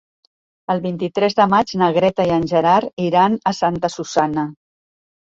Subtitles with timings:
[0.73, 4.51] El vint-i-tres de maig na Greta i en Gerard iran a Santa Susanna.